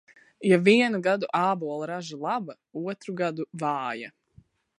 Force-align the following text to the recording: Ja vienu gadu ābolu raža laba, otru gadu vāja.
Ja 0.51 0.57
vienu 0.67 1.01
gadu 1.07 1.29
ābolu 1.41 1.89
raža 1.91 2.17
laba, 2.25 2.57
otru 2.87 3.19
gadu 3.23 3.47
vāja. 3.65 4.13